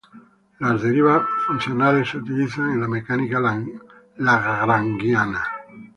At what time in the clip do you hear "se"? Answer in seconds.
2.09-2.17